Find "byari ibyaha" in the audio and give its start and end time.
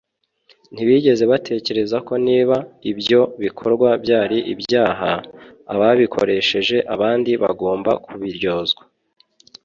4.03-5.11